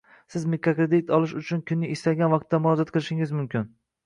[0.35, 3.71] Siz mikrokredit olish uchun kunning istalgan vaqtida murojaat qilishingiz mumkin